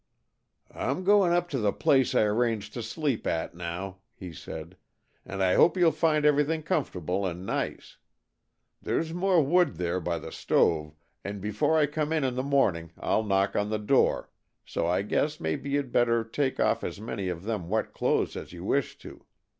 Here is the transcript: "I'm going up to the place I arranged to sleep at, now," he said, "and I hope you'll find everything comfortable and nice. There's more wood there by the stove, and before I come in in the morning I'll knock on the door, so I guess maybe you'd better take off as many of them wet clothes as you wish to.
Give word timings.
"I'm 0.73 1.03
going 1.03 1.31
up 1.31 1.47
to 1.49 1.59
the 1.59 1.71
place 1.71 2.15
I 2.15 2.23
arranged 2.23 2.73
to 2.73 2.81
sleep 2.81 3.27
at, 3.27 3.53
now," 3.53 3.99
he 4.15 4.33
said, 4.33 4.75
"and 5.23 5.43
I 5.43 5.53
hope 5.53 5.77
you'll 5.77 5.91
find 5.91 6.25
everything 6.25 6.63
comfortable 6.63 7.23
and 7.27 7.45
nice. 7.45 7.97
There's 8.81 9.13
more 9.13 9.43
wood 9.43 9.75
there 9.75 9.99
by 9.99 10.17
the 10.17 10.31
stove, 10.31 10.95
and 11.23 11.39
before 11.39 11.77
I 11.77 11.85
come 11.85 12.11
in 12.11 12.23
in 12.23 12.33
the 12.33 12.41
morning 12.41 12.93
I'll 12.99 13.21
knock 13.21 13.55
on 13.55 13.69
the 13.69 13.77
door, 13.77 14.31
so 14.65 14.87
I 14.87 15.03
guess 15.03 15.39
maybe 15.39 15.69
you'd 15.69 15.91
better 15.91 16.23
take 16.23 16.59
off 16.59 16.83
as 16.83 16.99
many 16.99 17.29
of 17.29 17.43
them 17.43 17.69
wet 17.69 17.93
clothes 17.93 18.35
as 18.35 18.53
you 18.53 18.63
wish 18.65 18.97
to. 19.05 19.23